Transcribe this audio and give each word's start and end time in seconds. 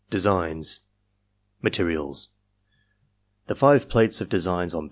—Designs 0.09 0.79
Materials,— 1.61 2.29
^The 3.47 3.55
five 3.55 3.87
plates 3.87 4.19
of 4.19 4.29
designs 4.29 4.73
on 4.73 4.79
pp. 4.79 4.79